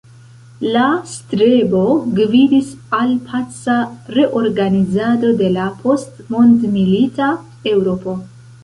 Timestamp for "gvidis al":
2.19-3.13